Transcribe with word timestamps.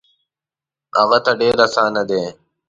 هغه 0.99 1.17
ته 1.25 1.31
ډېر 1.39 1.55
اسان 1.65 1.93
دی. 2.09 2.23